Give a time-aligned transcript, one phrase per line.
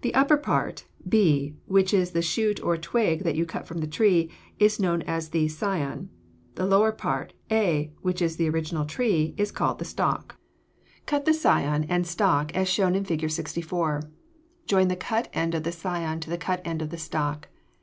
[0.00, 3.86] The upper part, b, which is the shoot or twig that you cut from the
[3.86, 6.08] tree, is known as the scion;
[6.54, 10.38] the lower part, a, which is the original tree, is called the stock.
[11.04, 13.28] Cut the scion and stock as shown in Fig.
[13.30, 14.10] 64.
[14.64, 17.48] Join the cut end of the scion to the cut end of the stock.